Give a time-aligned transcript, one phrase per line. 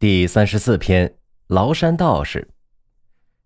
[0.00, 1.14] 第三十四篇，
[1.46, 2.48] 崂山道士。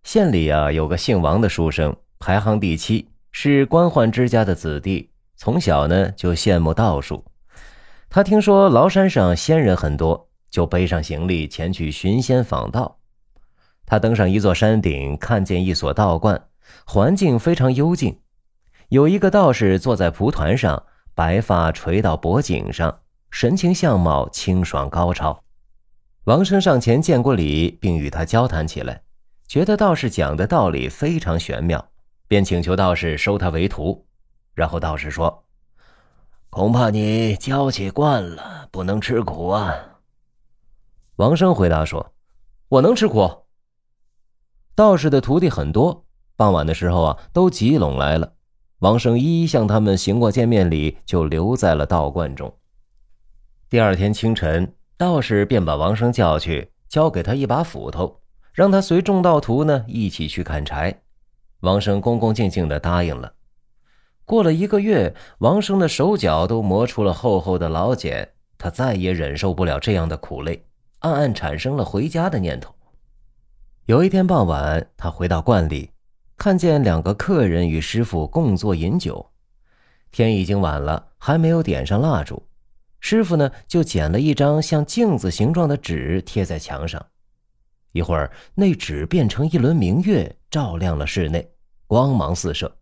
[0.03, 7.23] 县里啊，有个姓王的书生，排行第七，是官宦之家的子弟，从小呢就羡慕道术。
[8.09, 12.99] 他听说崂山上仙人很多，就背上行李前去寻仙访道。
[13.85, 16.49] 他登上一座山顶，看见一所道观，
[16.87, 18.19] 环境非常幽静，
[18.89, 20.83] 有一个道士坐在蒲团上，
[21.15, 25.45] 白发垂到脖颈上，神情相貌清爽高超。
[26.29, 29.01] 王生上前见过礼，并与他交谈起来，
[29.47, 31.83] 觉得道士讲的道理非常玄妙，
[32.27, 34.07] 便请求道士收他为徒。
[34.53, 35.47] 然后道士说
[36.51, 39.75] ：“恐怕你娇气惯了，不能吃苦啊。”
[41.17, 42.13] 王生回答说
[42.69, 43.47] ：“我能吃苦。”
[44.77, 46.05] 道士的徒弟很多，
[46.37, 48.35] 傍晚的时候啊，都集拢来了。
[48.81, 52.55] 王生一一向他们行过见面礼，就留在了道观中。
[53.71, 54.75] 第二天清晨。
[54.99, 58.21] 道士便把王生叫去，交给他一把斧头，
[58.53, 61.03] 让他随众道徒呢一起去砍柴。
[61.61, 63.33] 王生恭恭敬敬地答应了。
[64.25, 68.29] 过了一个月，王生的手脚都磨出了厚厚的老茧，
[68.59, 70.67] 他再也忍受不了这样的苦累，
[70.99, 72.75] 暗暗产生了回家的念头。
[73.87, 75.91] 有一天傍晚，他回到观里，
[76.37, 79.25] 看见两个客人与师傅共坐饮酒，
[80.11, 82.43] 天已经晚了，还没有点上蜡烛。
[83.01, 87.05] 师傅呢，就捡了一张像镜子形状的纸贴在墙上，
[87.93, 91.49] 一会儿那纸变成一轮明月，照亮了室内，
[91.87, 92.77] 光芒四射。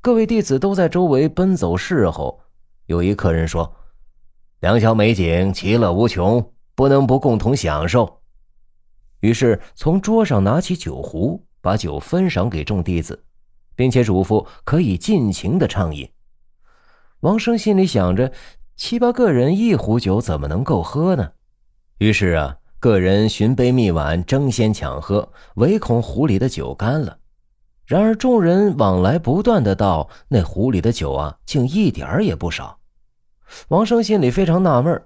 [0.00, 2.40] 各位弟子都在周围奔走侍候。
[2.86, 3.70] 有一客人说
[4.60, 8.22] ：“良宵美景，其乐无穷，不能不共同享受。”
[9.20, 13.24] 于是从桌上拿起酒壶，把酒分赏给众弟子，
[13.76, 16.10] 并且嘱咐可以尽情的畅饮。
[17.20, 18.32] 王生心里想着。
[18.76, 21.30] 七八个人一壶酒怎么能够喝呢？
[21.98, 27.16] 于是啊，个人寻杯觅碗，争先抢喝，唯恐壶里的酒干了。
[27.86, 32.78] 然而众人往来不断的倒，那壶里的酒啊，竟一点儿也不少。
[33.68, 35.00] 王生心里非常纳闷。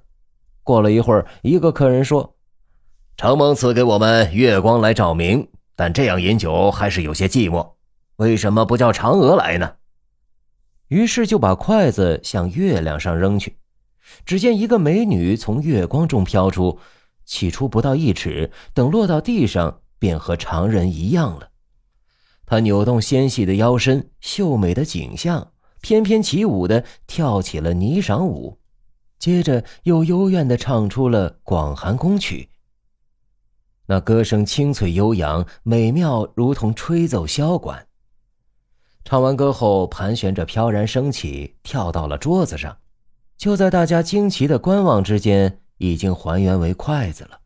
[0.62, 2.37] 过了一会儿，一个客人说
[3.19, 5.47] ：“承蒙赐给我们月光来照明，
[5.77, 7.73] 但这样饮酒还是有些寂寞。
[8.17, 9.73] 为什么不叫嫦娥来呢？”
[10.88, 13.56] 于是就把筷子向月亮上扔去，
[14.25, 16.78] 只见一个美女从月光中飘出，
[17.25, 21.50] 起初不到一尺，等落到地上，便和常人一样了。
[22.47, 28.59] 她扭动纤细的腰身，秀美的景象，翩翩起舞的跳起了霓裳舞，
[29.19, 32.48] 接着又幽怨的唱出了《广寒宫曲》。
[33.84, 37.88] 那歌声清脆悠扬，美妙如同吹奏箫管。
[39.04, 42.76] 唱完歌后，盘旋着飘然升起，跳到了桌子上。
[43.36, 47.38] 就在大家惊奇的观望之间，已经还原为筷子了。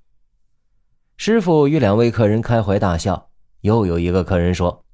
[1.17, 3.29] 师傅与两位客人开怀大笑。
[3.61, 4.85] 又有一个客人说：“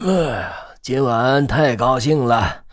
[0.00, 0.42] 嗯，
[0.80, 2.64] 今晚太高兴了，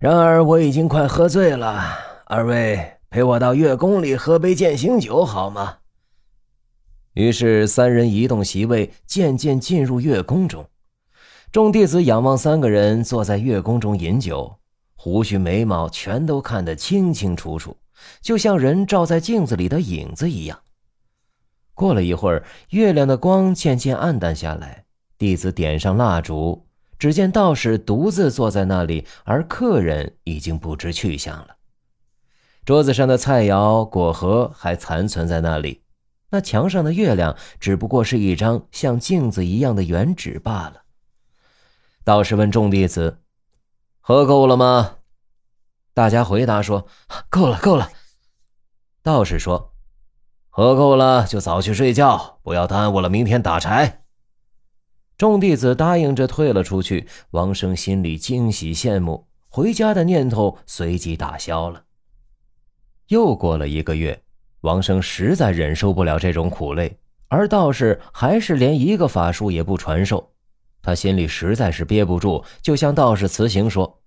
[0.00, 1.96] 然而我已经快喝醉了。
[2.26, 5.76] 二位陪我到月宫里喝杯践行酒好吗？”
[7.14, 10.66] 于是三人移动席位，渐渐进入月宫中。
[11.54, 14.56] 众弟子仰望三个人坐在月宫中饮酒，
[14.96, 17.76] 胡须眉毛全都看得清清楚楚，
[18.20, 20.58] 就像人照在镜子里的影子一样。
[21.72, 26.66] 过了一会儿，月亮的光渐渐暗淡下来，弟子点上蜡烛，
[26.98, 31.58] 只见道士独自坐在那里，而客人已经不知去向了。
[32.64, 35.82] 桌子上的菜肴、果盒还残存在那里，
[36.30, 40.80] 那墙上的月亮只不过是一张像镜子一样的圆纸罢了。
[42.04, 43.22] 道士问众弟子
[43.98, 44.96] ：“喝够了吗？”
[45.94, 46.86] 大家回答说
[47.30, 47.88] ：“够了，够了。”
[49.02, 49.72] 道士说
[50.50, 54.02] ：“喝够了就早去睡觉，不要耽误了明天打柴。”
[55.16, 57.08] 众弟子答应着退了出去。
[57.30, 61.84] 王生心里惊喜羡慕，回家的念头随即打消了。
[63.06, 64.22] 又过了一个月，
[64.60, 66.98] 王生实在忍受不了这种苦累，
[67.28, 70.33] 而道士还是连一个法术也不传授。
[70.84, 74.00] 他心里实在是憋不住，就向道士辞行说：“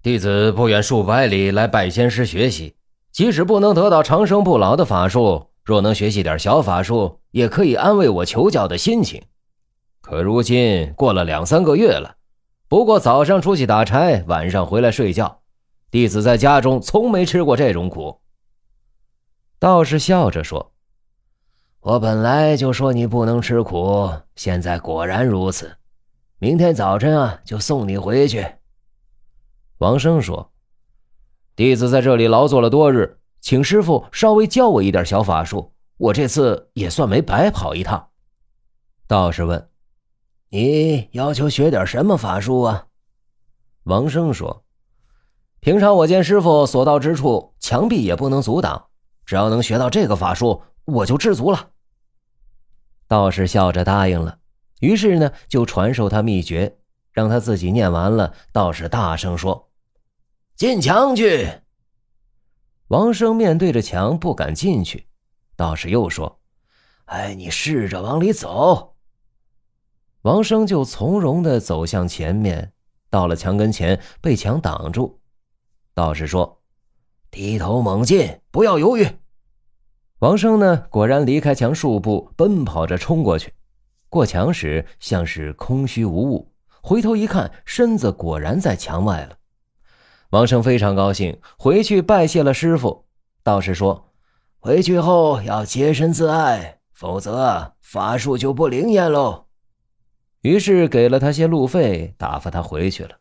[0.00, 2.76] 弟子不远数百里来拜仙师学习，
[3.10, 9.20] 即使不能得到长生不老的法术，若能学习点小法术，也可以安慰我求教的心情。
[10.00, 12.14] 可如今过了两三个月了，
[12.68, 15.40] 不过早上出去打柴，晚上回来睡觉，
[15.90, 18.20] 弟子在家中从没吃过这种苦。”
[19.58, 20.71] 道士笑着说。
[21.82, 25.78] 我本来就说你不能吃苦，现在果然如此。
[26.38, 28.46] 明天早晨啊，就送你回去。
[29.78, 30.52] 王生说
[31.56, 38.10] ：“弟子在这里劳作了多日，请师傅稍微教我一点小法术，我这次也算没白跑一趟。
[39.08, 39.68] 道士问
[40.50, 42.86] ：“你要求学点什么法术啊？”
[43.82, 44.62] 王生说
[45.58, 48.86] ：“平常我见师傅所到之处，墙壁也不能阻挡。
[49.24, 51.70] 只要能学到这个法术，我就知足了。”
[53.08, 54.38] 道士笑着答应了。
[54.80, 56.78] 于是呢，就传授他秘诀，
[57.12, 58.34] 让他自己念完了。
[58.52, 59.70] 道士大声说
[60.56, 61.60] ：“进墙去！”
[62.88, 65.06] 王生面对着墙不敢进去。
[65.54, 66.40] 道士又说
[67.06, 68.96] ：“哎，你试着往里走。”
[70.22, 72.72] 王生就从容的走向前面，
[73.08, 75.20] 到了墙跟前，被墙挡住。
[75.94, 76.60] 道士说
[77.30, 79.06] ：“低头猛进，不要犹豫。”
[80.22, 83.52] 王生呢，果然离开墙数步，奔跑着冲过去。
[84.08, 89.38] 过墙时像是空虚无物，回头一看，身子果然在墙外了。
[90.30, 93.04] 王生非常高兴，回去拜谢了师傅。
[93.42, 94.12] 道士说
[94.62, 99.46] ：“回去后要洁身自爱，否则法术就不灵验喽。”
[100.42, 103.16] 于是给了他些路费，打发他回去了。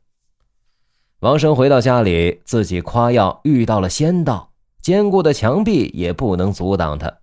[1.22, 4.51] 王生回到家里，自己夸耀遇到了仙道，
[4.82, 7.20] 坚固的墙壁也不能阻挡他。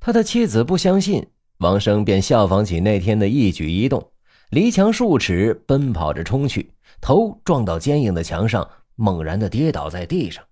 [0.00, 1.28] 他的妻子不相信。
[1.58, 4.12] 王生便效仿起那天的一举一动，
[4.50, 10.44] 离墙数尺，奔跑着冲去，头撞到坚硬的墙上，猛然的跌倒在地上。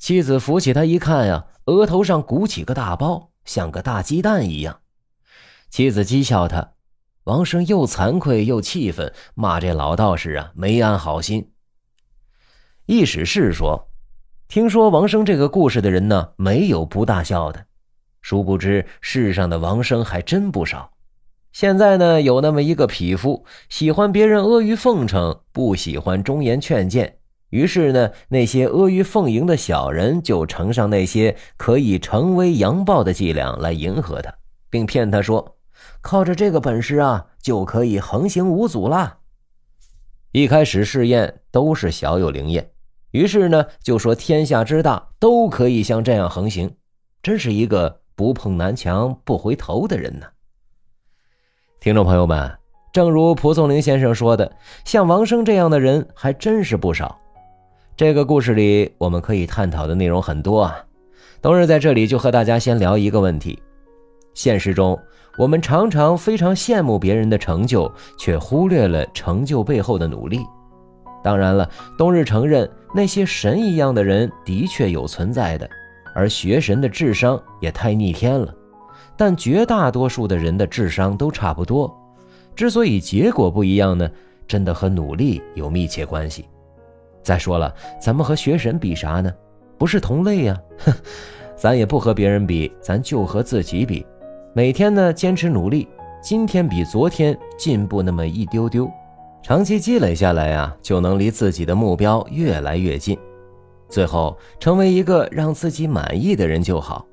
[0.00, 4.80] 妻子扶起他一看呀，额头上鼓起个大包，像个大鸡蛋一样。
[5.70, 6.72] 妻子讥笑他，
[7.22, 11.52] 王生又惭愧又气愤，骂这老道士啊没安好心。
[12.86, 13.88] 一史是说，
[14.48, 17.66] 听说王生这个故事的人呢，没有不大笑的。
[18.22, 20.92] 殊不知，世上的王生还真不少。
[21.52, 27.16] 现在呢，有那么一个匹夫，喜欢别人阿谀奉承，不喜欢忠言劝谏。
[27.50, 34.32] 于是呢，那些阿谀奉迎的小人就呈上那些可以成威扬暴的伎俩来迎合他，
[34.70, 35.56] 并骗他说
[36.00, 39.18] ：“靠着这个本事啊，就可以横行无阻啦。”
[40.30, 42.70] 一开始试验都是小有灵验，
[43.16, 46.76] 于是呢，就说天下之大都可以像这样横行，
[47.22, 48.02] 真是一个。
[48.14, 50.26] 不碰南墙不回头的人呢？
[51.80, 52.50] 听众朋友们，
[52.90, 54.50] 正如蒲松龄先生说的，
[54.86, 57.18] 像王生这样的人还真是不少。
[57.94, 60.82] 这个故事里，我们可以探讨的内容很多啊。
[61.42, 63.62] 冬日在这里就和大家先聊一个问题：
[64.32, 64.98] 现实中，
[65.36, 70.40] 我们常常非常羡慕别人的成就，却忽略了成就背后的努力。
[71.26, 71.68] 当然了，
[71.98, 75.68] 冬日承认那些神一样的人的确有存在的。
[76.14, 78.54] 而学神的智商也太逆天了，
[79.16, 81.92] 但绝大多数的人的智商都差不多。
[82.54, 84.08] 之所以结果不一样呢，
[84.46, 86.48] 真的和努力有密切关系。
[87.24, 89.28] 再说了，咱们和学神比啥呢？
[89.76, 90.56] 不是同类呀。
[90.78, 90.94] 哼，
[91.58, 94.06] 咱也不和别人比，咱就和自己比。
[94.54, 95.88] 每天呢，坚持努力，
[96.22, 98.88] 今天比昨天进步那么一丢丢，
[99.46, 103.16] 长期积累下来呀，就能离自己的目标越来越近。
[103.88, 107.06] 最后成为一个让自己满意的人就好，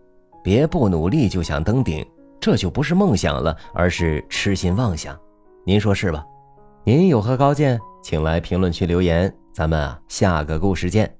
[0.44, 2.04] 别不努力就想登顶，
[2.40, 5.16] 这就不是梦想了，而是痴心妄想。
[5.64, 6.26] 您说是吧？
[6.84, 11.16] 您有何高见，请来评论区留言，咱们啊下个故事见。